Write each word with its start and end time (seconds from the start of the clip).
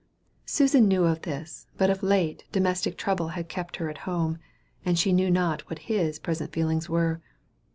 Susan 0.47 0.87
knew 0.87 1.03
of 1.05 1.21
this; 1.21 1.67
but 1.77 1.91
of 1.91 2.01
late, 2.01 2.43
domestic 2.51 2.97
trouble 2.97 3.27
had 3.27 3.47
kept 3.47 3.75
her 3.75 3.87
at 3.87 3.99
home, 4.09 4.39
and 4.83 4.97
she 4.97 5.13
knew 5.13 5.29
not 5.29 5.61
what 5.69 5.77
his 5.77 6.17
present 6.17 6.51
feelings 6.51 6.89
were. 6.89 7.21